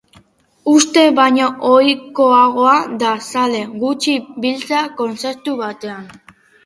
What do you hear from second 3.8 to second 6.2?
gutxi biltzea kontzertu batean.